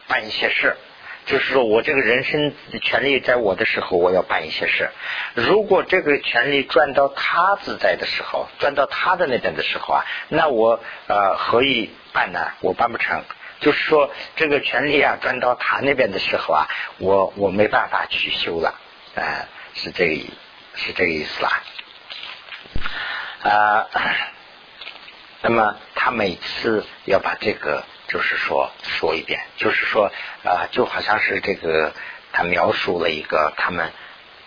[0.08, 0.76] 办一些事。
[1.24, 4.90] 就是说我这个人生权利在我的时候，我要办一些事。
[5.34, 12.52] 如果这个权利转到他自在的时候，转到他的那边的时候啊，那我呃何以办呢？
[12.60, 13.24] 我办不成。
[13.60, 18.74] 就是说这个权利啊转到他那边的时候啊，我我没办法去修了。
[19.14, 20.28] 啊，是这个意
[20.74, 21.62] 是这个意思啦。
[23.44, 23.86] 啊，
[25.42, 27.84] 那么他每次要把这个。
[28.12, 30.12] 就是说说一遍，就是说
[30.44, 31.94] 啊，就好像是这个
[32.30, 33.90] 他描述了一个他们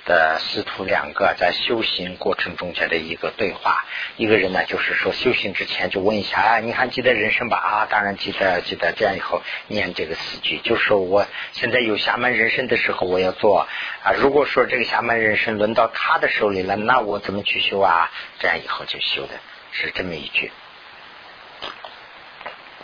[0.05, 3.83] 的师徒两个在修行过程中间的一个对话。
[4.17, 7.57] 一个人呢，就是说修行之前就问一下啊，你还记得人生吧？
[7.57, 8.93] 啊，当然记得，记得。
[8.95, 13.67] 这样以后念这个四句，就说我现在有侠门人生的时候，我要做
[14.03, 14.13] 啊。
[14.15, 18.11] 如果说这个侠门人生轮到他的手里了，那我怎么去修啊？
[18.37, 19.33] 这样以后就修的
[19.71, 20.51] 是这么一句。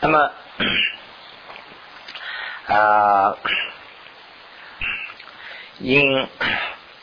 [0.01, 0.31] 那么。
[2.67, 3.35] 啊，
[5.79, 6.27] 因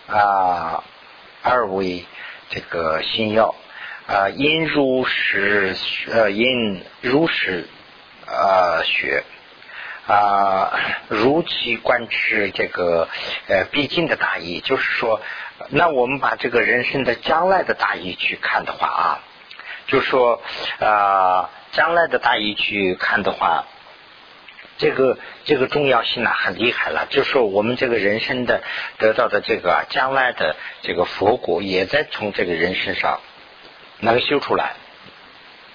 [0.07, 0.83] 啊
[1.43, 2.07] 二位
[2.49, 3.55] 这个心药
[4.07, 5.77] 啊，因如实
[6.11, 7.69] 呃因如实
[8.27, 9.25] 啊学
[10.07, 10.73] 啊
[11.09, 13.09] 如其观之这个
[13.49, 15.21] 呃必经的大义，就是说，
[15.69, 19.21] 那我们把这个人生的将来的大义去看的话啊，
[19.89, 20.41] 就说
[20.79, 21.51] 啊。
[21.71, 23.67] 将来的大义去看的话，
[24.79, 27.07] 这个这个重要性呢很厉害了。
[27.11, 28.63] 就说我们这个人生的
[28.97, 33.21] 得到的这个将来的这个佛果，也在从这个人身上
[34.01, 34.77] 能修出来。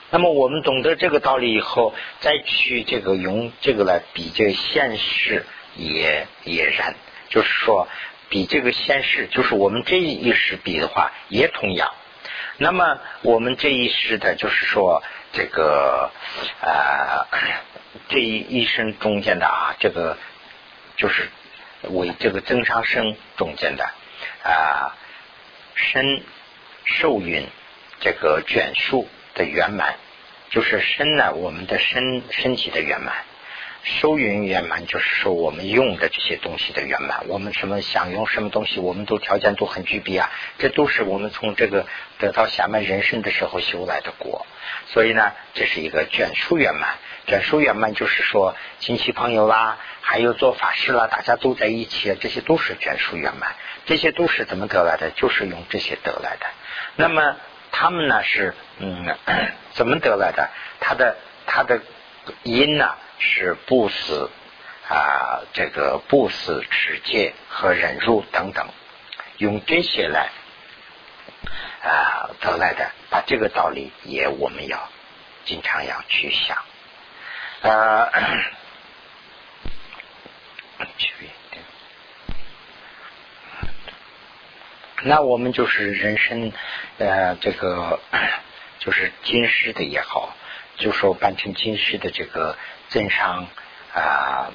[0.10, 5.45] 那么我们懂得这个道理以后，再去这个用这个来比这现实，
[5.76, 6.95] 也也然。
[7.30, 7.88] 就是说，
[8.30, 11.91] 比这个现实，就是我们这一世比的话，也同样。
[12.58, 15.02] 那么我们这一世的，就是说。
[15.36, 16.12] 这个
[16.62, 17.26] 啊，
[18.08, 20.16] 这一一生中间的啊，这个
[20.96, 21.28] 就是
[21.89, 23.84] 为这个增上生中间的
[24.44, 24.94] 啊
[25.74, 26.22] 身
[26.86, 27.48] 受孕
[28.00, 29.96] 这个卷数的圆满，
[30.52, 33.16] 就是身呢，我们的身身体的圆满。
[33.84, 41.86] 收云圆满就是说我们用的这些东西的圆满，我们什么想用什么东西，我们都条件都很具备啊，这都是我们从这个
[42.17, 44.46] 得到下面人生的时候修来的果。
[44.88, 46.96] 所以呢，这是一个卷书圆满。
[47.28, 53.56] 卷书圆满就是说亲戚朋友啦，还有做法事啦，大家都在一起，这些都是卷书圆满。
[53.86, 55.12] 这些都是怎么得来的？
[55.12, 56.46] 就是用这些得来的。
[56.96, 57.36] 那么
[57.72, 59.13] 他们呢是嗯
[59.74, 60.50] 怎么得来的？
[60.80, 61.82] 他的他的
[62.43, 64.30] 因呢是不死
[64.90, 68.68] 啊，这个不死持戒和忍辱等等，
[69.38, 70.30] 用这些来
[71.82, 72.92] 啊得来的。
[73.10, 74.90] 把这个道理也我们要
[75.46, 76.58] 经常要去想
[77.62, 78.10] 啊。
[85.06, 86.52] 那我们就是人生，
[86.98, 88.00] 呃，这个
[88.80, 90.36] 就是今世的也好，
[90.78, 92.58] 就说办成今世的这个
[92.89, 93.48] 增上
[93.93, 94.52] 啊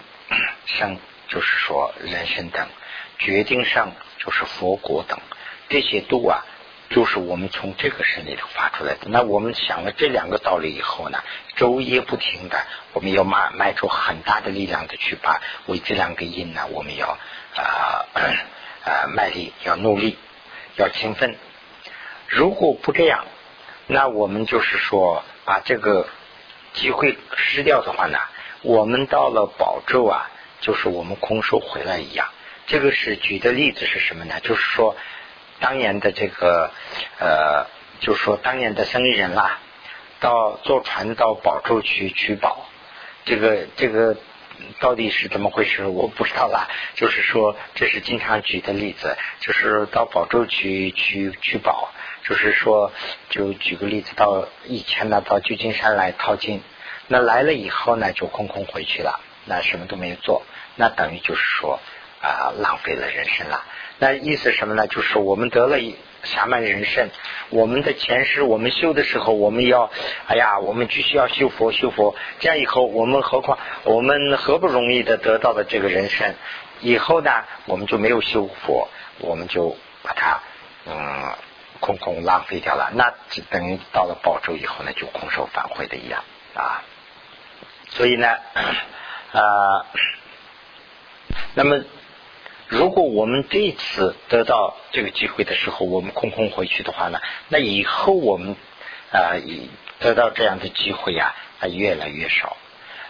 [0.66, 2.66] 生，就是说人生等
[3.18, 5.18] 决定上就是佛国等
[5.68, 6.44] 这些都啊，
[6.90, 9.06] 就是我们从这个身里头发出来的。
[9.06, 11.22] 那我们想了这两个道理以后呢，
[11.56, 17.18] 昼夜不停的，我们要迈迈出很大的力量的去把为这两个因呢，我们要
[17.56, 18.06] 啊
[18.84, 20.16] 啊卖力，要努力。
[20.76, 21.34] 要勤奋，
[22.28, 23.24] 如果不这样，
[23.88, 26.08] 那我们就是说把这个
[26.74, 28.18] 机会失掉的话呢，
[28.62, 32.28] 我们到了宝州啊，就是我们空手回来一样。
[32.66, 34.40] 这个是举的例子是什么呢？
[34.40, 34.96] 就是说
[35.60, 36.70] 当年的这个
[37.18, 37.66] 呃，
[38.00, 39.58] 就是说当年的生意人啦，
[40.20, 42.66] 到坐船到宝州去取宝，
[43.24, 44.16] 这个这个。
[44.80, 45.86] 到底是怎么回事？
[45.86, 46.66] 我不知道啦。
[46.96, 51.92] 就是说，这是经常举的例子，就是到宝州去取取宝。
[52.28, 52.92] 就是说，
[53.30, 56.62] 就举个例子，到以前呢，到旧金山来淘金，
[57.06, 60.42] 那来了以后呢，就空空回去了，那什么都没有做，
[60.76, 61.80] 那等于就是说
[62.20, 63.64] 啊，浪费了人生了。
[63.98, 64.86] 那意思什么呢？
[64.86, 65.96] 就是我们得了一。
[66.24, 67.10] 侠满人生，
[67.48, 69.88] 我们的前世，我们修的时候，我们要，
[70.26, 72.16] 哎呀，我们必须要修佛，修佛。
[72.40, 76.34] 这样以后，我们何况我们何不容易的得到的这个人生，
[76.80, 77.30] 以后呢，
[77.66, 78.88] 我们就没有修佛，
[79.20, 80.40] 我们就把它
[80.86, 81.32] 嗯
[81.88, 82.90] 空空浪费掉了。
[82.94, 86.22] 那就等于到了宝州以后呢，就空手返回的一样
[86.54, 86.84] 啊。
[87.88, 88.28] 所以呢，
[89.32, 89.86] 啊，
[91.54, 91.80] 那么。
[92.70, 98.56] 如果我们这次得到这个机会的时候，我们空空回去的话呢，那以后我们
[99.10, 99.40] 啊
[100.00, 102.58] 得到这样的机会呀，啊越来越少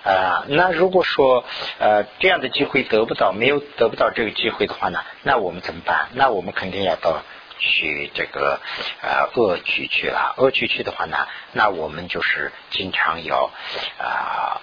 [0.04, 0.44] 啊。
[0.46, 1.44] 那如果说
[1.80, 6.10] 呃这样的机会得不到，没有得不到这个机会的话呢，那我们怎么办？
[6.12, 7.24] 那我们肯定要到
[7.58, 8.60] 去这个
[9.02, 10.34] 呃恶趣去了。
[10.38, 13.50] 恶趣去的话呢，那我们就是经常要
[13.98, 14.60] 啊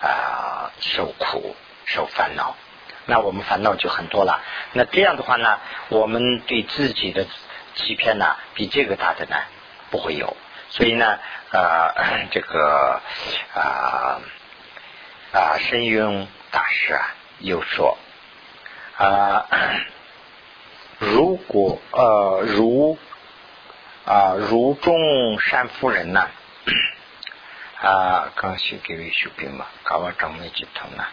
[0.00, 2.56] 啊受苦受烦恼。
[3.06, 4.40] 那我们烦恼就很多了。
[4.72, 5.58] 那这样的话呢，
[5.90, 7.26] 我们对自己的
[7.74, 9.36] 欺骗呢，比这个大的呢
[9.90, 10.36] 不会有。
[10.70, 11.18] 所以呢，
[11.52, 13.00] 呃，这个
[13.54, 14.20] 啊
[15.32, 17.98] 啊，深云大师啊，又说
[18.96, 19.46] 啊，
[20.98, 22.98] 如果呃如
[24.04, 26.28] 啊如中善夫人呢
[27.82, 31.10] 啊，刚写给位修兵嘛，搞我整没几层啊。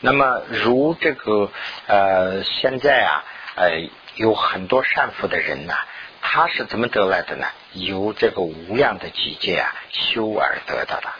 [0.00, 1.50] 那么，如这个
[1.86, 3.24] 呃，现在啊，
[3.56, 5.74] 呃，有很多善福的人呐，
[6.22, 7.46] 他是怎么得来的呢？
[7.74, 11.10] 由这个无量的几界啊，修而得到的，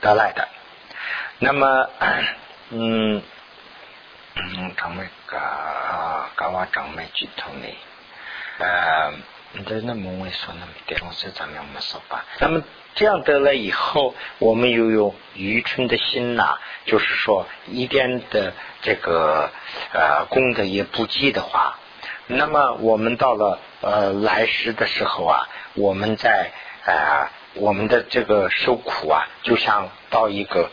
[0.00, 0.48] 得来的。
[1.40, 1.90] 那么，
[2.70, 3.22] 嗯，
[4.34, 5.38] 嗯，长眉个，
[6.34, 7.66] 搞我长眉举头呢？
[8.58, 9.12] 呃，
[9.52, 12.24] 你在那门外说那么点，我是怎么样没说吧？
[12.40, 12.62] 那么。
[12.92, 19.48] 这样得了以后，我们又有愚蠢的心呐，就是说一点的这个
[19.92, 21.78] 呃功德也不积的话，
[22.26, 26.50] 那么我们到了呃来世的时候啊，我们在
[26.84, 30.68] 呃我们的这个受苦啊，就像到一个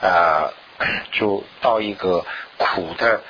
[0.00, 0.54] 呃
[1.12, 2.24] 就到一个
[2.56, 3.22] 苦的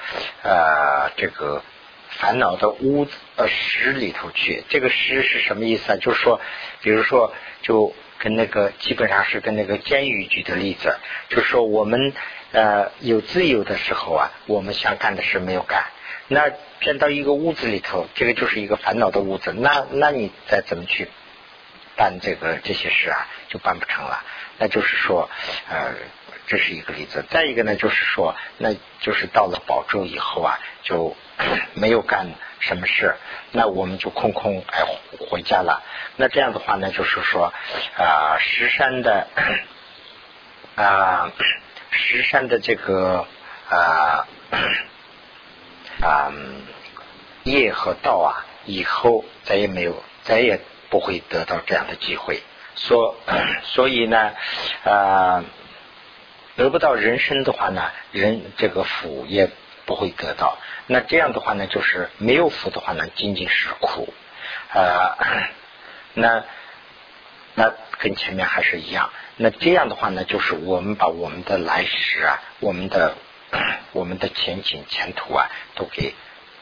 [0.43, 1.63] 呃这个
[2.11, 4.65] 烦恼的屋子呃室里头去。
[4.69, 5.97] 这个室是什么意思啊？
[5.97, 6.41] 就是说，
[6.83, 7.33] 比如说。
[7.61, 10.97] 就跟那个基本上是跟那个监狱举的例子，
[11.29, 12.15] 就是说我们
[12.53, 15.87] 呃有自由的时候啊，我们想干的事没有干，
[16.29, 21.09] 那变到一个屋子里头，这个就是一个烦恼的屋子，那那你再怎么去
[21.97, 24.25] 办这个这些事啊，就办不成了。
[24.59, 25.29] 那就是说
[25.69, 25.95] 呃
[26.49, 31.15] 这是一个例子，再一个呢就是说，那就是到了宝州以后啊，就
[31.75, 32.27] 没有干。
[32.61, 33.15] 什么事？
[33.53, 34.85] 那我们就空空哎
[35.31, 35.81] 回家了。
[36.17, 37.53] 那这样的话呢，就是说
[37.97, 39.29] 啊，石山的
[40.75, 41.31] 啊
[41.93, 43.29] 石山的这个
[43.71, 44.27] 啊
[46.03, 46.33] 啊
[47.45, 50.59] 业和道啊，以后再也没有，再也
[50.91, 52.43] 不会得到这样的机会。
[52.75, 53.17] 所
[53.63, 54.33] 所以呢，
[54.85, 55.45] 啊，
[56.59, 59.49] 得不到人生的话呢，人这个福也
[59.87, 60.59] 不会得到。
[60.89, 64.13] 那这样的话呢，就是没有福的话呢，仅仅是苦
[64.75, 65.17] 啊。
[66.15, 66.43] 那
[67.55, 69.13] 那跟前面还是一样。
[69.37, 73.15] 那这样的话呢，就是我们把我们的来时啊，我们的
[73.95, 76.13] 我们的前景前途啊，都给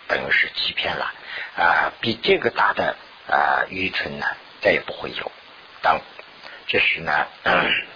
[0.09, 1.11] 等于是欺骗了
[1.57, 1.93] 啊。
[2.03, 2.97] 比这个大的
[3.31, 4.27] 啊愚蠢呢，
[4.61, 5.33] 再也不会有。
[5.81, 6.03] 当
[6.67, 7.27] 这时呢，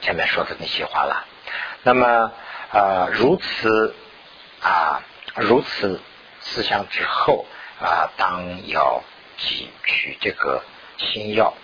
[0.00, 1.26] 前面说的那些话了。
[1.82, 2.32] 那么
[2.72, 3.94] 啊，如此
[4.62, 5.02] 啊，
[5.36, 6.00] 如此
[6.40, 7.46] 思想之后
[7.80, 9.02] 啊，当要
[9.38, 10.62] 汲取这个
[10.98, 11.54] 新药。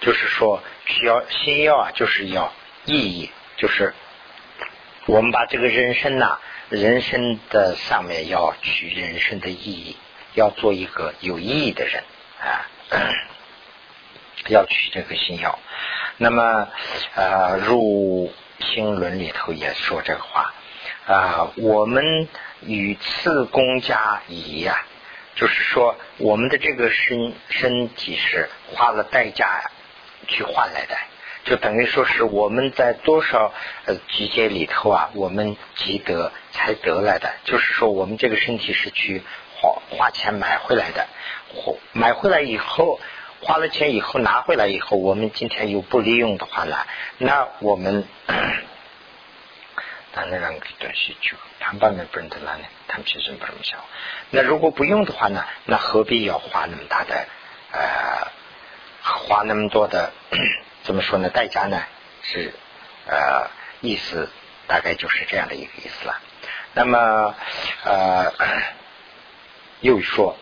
[0.00, 2.52] 就是说，需要新药啊，就是要
[2.86, 3.94] 意义，就是
[5.06, 9.96] 我们把这个人生呐，人生的上面要取人生的意义，
[10.34, 12.02] 要做一个有意义的人
[12.40, 12.66] 啊，
[14.48, 15.58] 要取这个新药。
[16.16, 16.68] 那么，
[17.14, 20.54] 呃，入心论里头也说这个话
[21.06, 22.28] 啊，我们
[22.60, 24.76] 与次公家一样，
[25.34, 29.70] 就是说，我们的这个身身体是花了代价。
[30.28, 30.96] 去换来的，
[31.44, 33.52] 就等于说是我们在多少
[33.86, 37.34] 呃集结里头啊，我们积得才得来的。
[37.44, 39.20] 就是说，我们这个身体是去
[39.56, 41.08] 花花钱买回来的，
[41.92, 43.00] 买回来以后
[43.42, 46.76] 花了钱以后拿回来以后，我们今天又不利用的话呢，
[47.18, 48.06] 那我们
[50.14, 53.78] 那那让东西就他们那不认得了呢，他们其实不这么想。
[54.30, 57.26] 那如果不用的话呢，那何必要花那么大的
[57.72, 58.30] 呃？
[59.04, 60.12] 花那么多的
[60.84, 61.28] 怎么说呢？
[61.28, 61.82] 代价呢？
[62.22, 62.54] 是
[63.08, 64.28] 呃，意思
[64.68, 66.20] 大概就是这样的一个意思了。
[66.74, 67.34] 那么
[67.84, 68.32] 呃，
[69.82, 70.36] 又说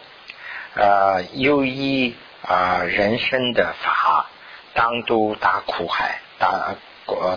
[0.75, 4.27] 呃，又一啊，人生的法
[4.75, 6.75] 当都大苦海，大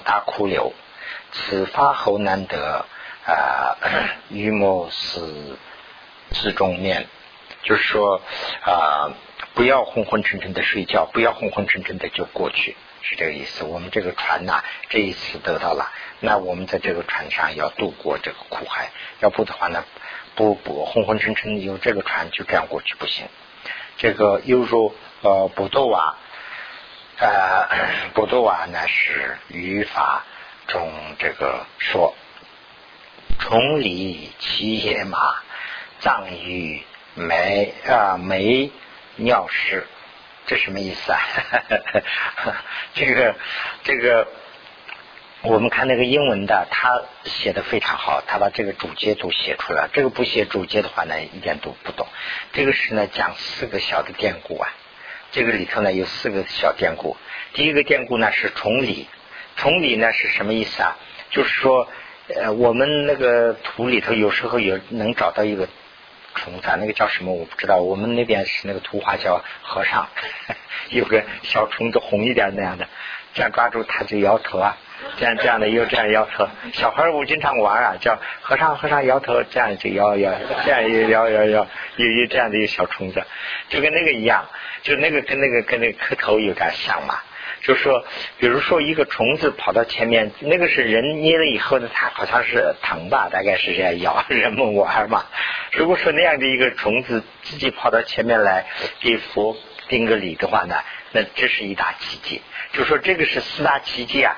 [0.03, 0.73] 大苦流，
[1.31, 2.85] 此法后难得
[3.25, 3.77] 啊，
[4.29, 5.57] 于某死
[6.31, 7.07] 之中念，
[7.63, 8.21] 就是说
[8.63, 9.13] 啊。
[9.55, 13.63] 不要昏昏沉沉的睡觉，不要昏昏沉沉的就过去，是这个意思。
[13.63, 15.91] 我们这个船呐，这一次得到了，
[16.21, 18.89] 那我们在这个船上要渡过这个苦海，
[19.19, 19.85] 要不的话呢，
[20.33, 23.27] 不不昏昏沉沉的有这个船就这样过去不行。
[23.97, 26.17] 这个犹如呃不斗啊，
[27.17, 27.67] 呃
[28.13, 30.23] 不斗啊，那是语法
[30.67, 32.15] 中这个说，
[33.39, 35.17] 崇礼骑野马，
[35.99, 36.83] 葬于
[37.15, 38.71] 梅啊梅。
[39.15, 39.85] 尿湿，
[40.47, 41.19] 这什么意思啊？
[42.95, 43.35] 这 个
[43.83, 44.27] 这个，
[45.45, 49.89] 我们看那个英文的，他写的非常好，他把这个主节都写出来。
[49.91, 52.07] 这个不写主节的话呢，一点都不懂。
[52.53, 54.69] 这个是呢讲四个小的典故啊，
[55.33, 57.17] 这个里头呢有四个小典故。
[57.53, 59.09] 第一个典故呢是崇礼，
[59.57, 60.97] 崇礼呢是什么意思啊？
[61.29, 61.89] 就是说，
[62.33, 65.67] 呃，我们那个土里头有时候有能找到一个。
[66.35, 67.75] 虫子，那个叫什么我不知道。
[67.75, 70.09] 我们那边是那个图画叫和尚，
[70.89, 72.87] 有个小虫子红一点那样的，
[73.35, 74.75] 这样抓住它就摇头啊，
[75.17, 76.47] 这样这样的又这样摇头。
[76.73, 80.33] 小孩儿我经常玩啊，叫和尚和尚摇头，这样就摇摇，
[80.65, 83.23] 这样一摇摇摇，有有这样的一个小虫子，
[83.69, 84.45] 就跟那个一样，
[84.81, 87.15] 就那个跟那个跟那个磕头有点像嘛。
[87.61, 88.03] 就说，
[88.39, 95.23] 比如说一个虫子跑到前面，那个是人捏了以后呢，它好像是疼吧，大概是这样咬人们玩嘛。
[95.71, 98.65] 如果说那样的一个虫子自己跑到前面来
[98.99, 99.55] 给佛
[99.87, 100.75] 顶个礼的话呢，
[101.13, 102.41] 那这是一大奇迹。
[102.73, 104.35] 就说这个是四大奇迹啊。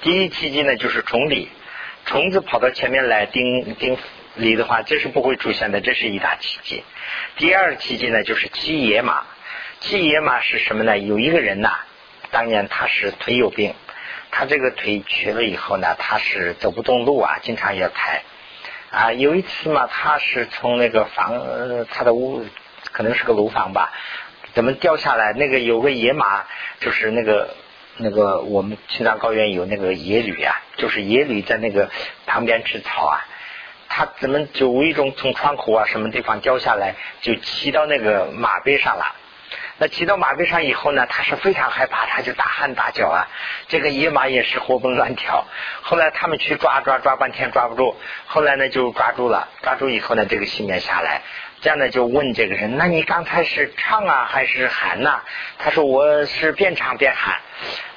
[0.00, 1.48] 第一奇迹呢就是崇礼，
[2.06, 3.96] 虫子跑到前面来叮叮
[4.34, 6.82] 礼的话，这是不会出现的，这是一大奇迹。
[7.36, 9.24] 第二奇迹呢就是骑野马，
[9.80, 10.98] 骑野马是什么呢？
[10.98, 11.70] 有一个人呐。
[12.32, 13.74] 当年他是腿有病，
[14.32, 18.22] 他这个腿瘸了以后呢，他是走不动路啊，经常要抬
[18.90, 19.12] 啊。
[19.12, 22.44] 有一次嘛，他是从那个房，他的屋
[22.90, 23.92] 可能是个楼房吧，
[24.56, 25.34] 怎么掉下来？
[25.34, 26.44] 那个有个野马，
[26.80, 27.54] 就是那个
[27.98, 31.90] 那个我们青藏高原有那个野驴啊，就是野驴在那个
[32.24, 33.20] 旁边吃草啊，
[33.90, 39.14] 他怎么就无意中从窗口啊什么地方掉下来，就骑到那个马背上了。
[39.78, 43.28] 那骑到马背上以后呢，他是非常害怕，他就大喊大叫啊。
[43.68, 45.44] 这个野马也是活蹦乱跳。
[45.82, 47.94] 后来他们去抓抓抓半天抓不住，
[48.24, 51.20] 后来呢就抓住了，抓住以后呢，这个信念下来，
[51.60, 55.20] 这样呢就问这个人，那你刚才是唱啊还是喊呐？
[55.58, 57.40] 他说我是边唱边喊，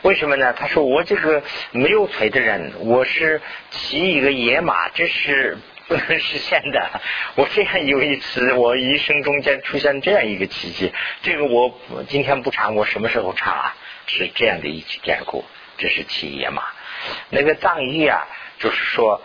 [0.02, 0.54] 为什么呢？
[0.54, 5.58] 他说我这个没有腿的人，我是骑一个野马，这是
[5.88, 7.02] 不能实现的。
[7.36, 13.76] 我这样有一次，我一生中间出现这样一个奇迹，这个我今天不唱，我什么时候唱啊？
[14.08, 15.46] 是这样的一起典故，
[15.78, 16.64] 这是骑野马。
[17.30, 19.22] 那个藏语啊，就是说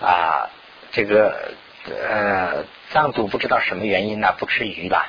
[0.00, 0.48] 啊，
[0.92, 1.52] 这个
[1.86, 5.06] 呃，藏族不知道什么原因呢，不吃鱼了，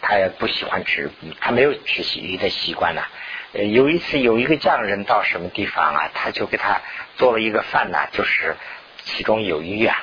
[0.00, 3.02] 他也不喜欢吃，他没有吃鱼的习惯呢。
[3.52, 6.80] 有一次有一个匠人到什么地方啊，他就给他
[7.16, 8.56] 做了一个饭呢，就是
[9.04, 10.02] 其中有鱼啊。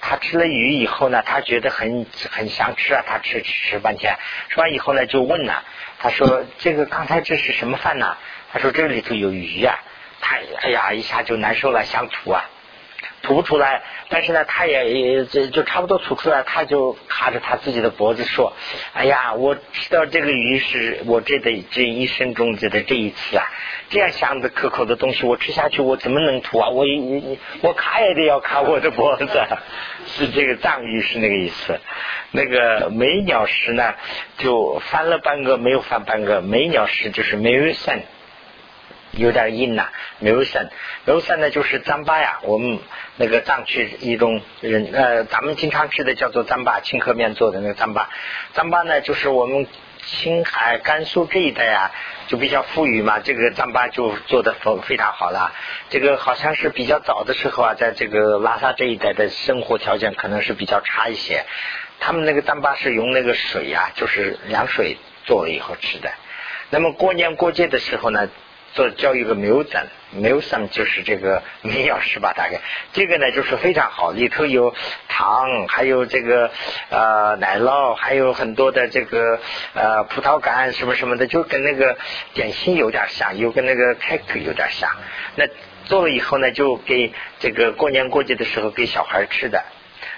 [0.00, 4.18] 他吃了鱼以后呢，他觉得很很想吃啊，他吃吃半天，
[4.50, 5.54] 吃完以后呢，就问呢，
[5.98, 8.16] 他说这个刚才这是什么饭呢？
[8.52, 9.78] 他说这里头有鱼啊。
[10.20, 12.44] 他哎呀，一下就难受了，想吐啊，
[13.22, 13.82] 吐不出来。
[14.08, 18.52] 但是呢，他也也就差不多吐出来，他就卡着他自己的脖子说
[18.92, 23.44] ：“哎呀，我吃到这个鱼是我这的这一生中这的这一次啊，
[23.88, 26.68] 这样香的可口的东西，我吃下去我怎么能吐啊？
[26.68, 26.84] 我
[27.62, 29.26] 我卡也得要卡我的脖子。”
[30.04, 31.78] 是这个藏语是那个意思。
[32.32, 33.94] 那个美鸟石呢，
[34.38, 36.40] 就翻了半个，没有翻半个。
[36.42, 38.00] 美鸟石就是没有散。
[39.12, 39.88] 有点硬呐，
[40.18, 40.70] 没有散，
[41.04, 42.38] 没有散呢就是糌粑呀。
[42.42, 42.78] 我们
[43.16, 48.06] 那个藏区一种人呃，咱们经常吃的叫做糌粑，青稞面做的那个糌粑。
[48.54, 49.66] 糌粑呢，就是我们
[49.98, 51.90] 青海、甘肃这一带啊，
[52.26, 55.52] 就比较富裕嘛，这个糌粑就做的非非常好了。
[55.90, 61.44] 这个好像是比较早的时候啊，在这个拉萨这一带的生活条件可能是比较差一些，
[62.00, 64.96] 他们那个糌粑是用那个水呀，就是凉水
[65.26, 66.10] 做了以后吃的。
[66.70, 68.26] 那么过年过节的时候呢？
[68.74, 72.32] 做叫一个牛赞，牛赞就是这个民谣是吧？
[72.34, 72.60] 大概
[72.92, 74.74] 这个呢就是非常好，里头有
[75.08, 76.50] 糖，还有这个
[76.88, 79.38] 呃奶酪，还有很多的这个
[79.74, 81.98] 呃葡萄干什么什么的，就跟那个
[82.32, 84.90] 点心有点像，又跟那个 cake 有点像。
[85.36, 85.44] 那
[85.84, 89.62] 做了以后呢，就给这个过年过节的时候给小孩吃的。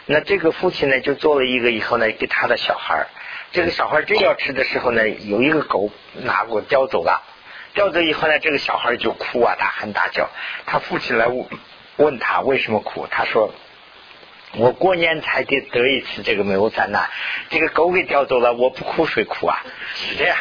[0.07, 3.07] 那这个父亲呢，就做了一个以后呢，给他的小孩。
[3.53, 7.23] 这个小孩真要吃的时候呢，有一个狗拿过叼走了。
[7.75, 10.31] 叼走以后呢，这个小孩就哭啊，大喊大叫。
[10.65, 11.47] 他父亲来问
[11.97, 13.53] 问他为什么哭，他说
[14.57, 17.09] ：“我过年才得得一次这个没有赞呐，
[17.51, 19.65] 这个狗给叼走了，我不哭谁哭啊？”
[19.97, 20.37] 是这样。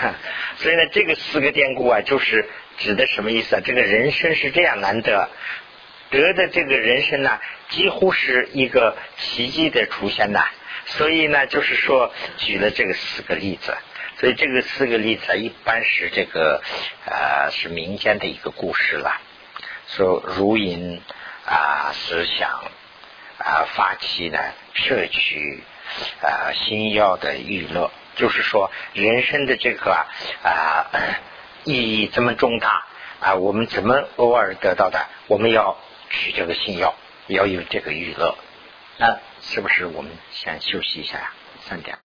[0.58, 3.62] 所以呢，这个四个典故啊，就是指的什么意思啊？
[3.66, 5.30] 这个人生是这样难得，
[6.12, 10.46] 得的这个人生呢，几乎是一个奇迹的出现呐。
[10.86, 13.76] 所以呢，就是说举了这个四个例子。
[14.24, 16.62] 所以这个四个例子一般是这个
[17.06, 19.20] 呃是民间的一个故事了，
[19.90, 21.02] 说如因
[21.46, 22.50] 啊思想
[23.38, 24.40] 啊发起呢
[24.76, 25.62] 摄取
[26.22, 30.88] 啊新药的娱乐，就是说人生的这个啊
[31.66, 32.86] 意义这么重大
[33.20, 35.06] 啊，我们怎么偶尔得到的？
[35.28, 35.76] 我们要
[36.10, 36.96] 取这个新药，
[37.28, 38.38] 要有这个娱乐，
[39.00, 41.34] 那是不是我们先休息一下呀？
[41.68, 41.98] 三点。